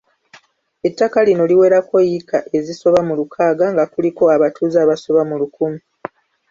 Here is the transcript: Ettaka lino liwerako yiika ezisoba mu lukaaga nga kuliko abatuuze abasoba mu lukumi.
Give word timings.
Ettaka 0.87 1.17
lino 1.27 1.43
liwerako 1.49 1.95
yiika 2.07 2.37
ezisoba 2.57 2.99
mu 3.07 3.13
lukaaga 3.19 3.65
nga 3.73 3.85
kuliko 3.93 4.23
abatuuze 4.35 4.77
abasoba 4.81 5.21
mu 5.29 5.35
lukumi. 5.41 5.79